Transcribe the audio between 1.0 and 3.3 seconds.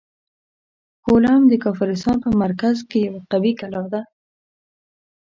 کولوم د کافرستان په مرکز کې یوه